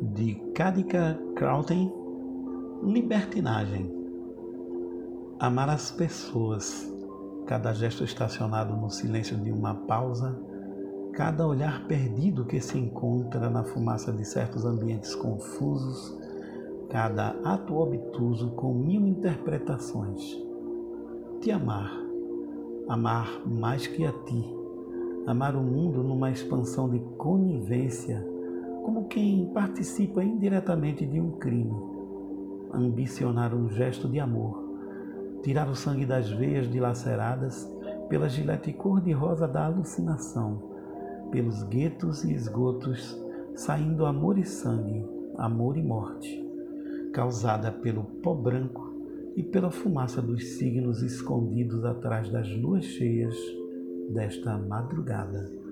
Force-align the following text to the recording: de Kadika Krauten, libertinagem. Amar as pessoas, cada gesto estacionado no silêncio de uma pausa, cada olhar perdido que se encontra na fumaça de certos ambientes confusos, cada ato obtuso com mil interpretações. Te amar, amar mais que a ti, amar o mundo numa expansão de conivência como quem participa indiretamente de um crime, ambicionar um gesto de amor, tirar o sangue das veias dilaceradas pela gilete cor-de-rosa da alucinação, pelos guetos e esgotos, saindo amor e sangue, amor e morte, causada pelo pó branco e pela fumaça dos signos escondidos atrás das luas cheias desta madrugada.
de 0.00 0.34
Kadika 0.54 1.18
Krauten, 1.34 1.90
libertinagem. 2.82 3.90
Amar 5.38 5.70
as 5.70 5.90
pessoas, 5.90 6.92
cada 7.46 7.72
gesto 7.72 8.04
estacionado 8.04 8.76
no 8.76 8.90
silêncio 8.90 9.36
de 9.38 9.50
uma 9.50 9.74
pausa, 9.74 10.38
cada 11.12 11.46
olhar 11.46 11.86
perdido 11.86 12.44
que 12.44 12.60
se 12.60 12.76
encontra 12.78 13.48
na 13.48 13.64
fumaça 13.64 14.12
de 14.12 14.24
certos 14.24 14.64
ambientes 14.64 15.14
confusos, 15.14 16.16
cada 16.90 17.30
ato 17.42 17.76
obtuso 17.76 18.50
com 18.50 18.74
mil 18.74 19.06
interpretações. 19.06 20.36
Te 21.40 21.50
amar, 21.50 21.90
amar 22.86 23.40
mais 23.46 23.86
que 23.86 24.04
a 24.04 24.12
ti, 24.12 24.44
amar 25.26 25.56
o 25.56 25.62
mundo 25.62 26.02
numa 26.02 26.30
expansão 26.30 26.88
de 26.88 26.98
conivência 27.16 28.35
como 28.86 29.08
quem 29.08 29.46
participa 29.46 30.22
indiretamente 30.22 31.04
de 31.04 31.20
um 31.20 31.32
crime, 31.32 31.74
ambicionar 32.72 33.52
um 33.52 33.68
gesto 33.68 34.08
de 34.08 34.20
amor, 34.20 34.62
tirar 35.42 35.68
o 35.68 35.74
sangue 35.74 36.06
das 36.06 36.30
veias 36.30 36.70
dilaceradas 36.70 37.68
pela 38.08 38.28
gilete 38.28 38.72
cor-de-rosa 38.72 39.48
da 39.48 39.66
alucinação, 39.66 40.62
pelos 41.32 41.64
guetos 41.64 42.22
e 42.22 42.32
esgotos, 42.32 43.20
saindo 43.56 44.06
amor 44.06 44.38
e 44.38 44.44
sangue, 44.44 45.04
amor 45.36 45.76
e 45.76 45.82
morte, 45.82 46.48
causada 47.12 47.72
pelo 47.72 48.04
pó 48.04 48.34
branco 48.34 48.94
e 49.34 49.42
pela 49.42 49.72
fumaça 49.72 50.22
dos 50.22 50.44
signos 50.58 51.02
escondidos 51.02 51.84
atrás 51.84 52.30
das 52.30 52.48
luas 52.56 52.84
cheias 52.84 53.36
desta 54.10 54.56
madrugada. 54.56 55.65